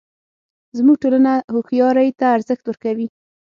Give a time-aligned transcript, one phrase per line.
[0.77, 3.07] زموږ ټولنه هوښیارۍ ته ارزښت ورکوي